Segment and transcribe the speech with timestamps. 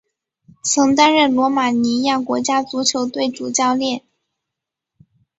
[0.63, 4.01] 曾担任罗马尼亚国家足球队主教练。